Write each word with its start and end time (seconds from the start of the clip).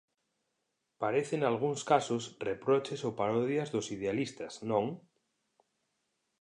Parece 1.01 1.35
nalgúns 1.37 1.81
casos 1.91 2.23
reproches 2.49 2.99
ou 3.07 3.11
parodias 3.21 3.69
dos 3.73 3.87
idealistas, 3.95 4.53
non? 4.71 4.85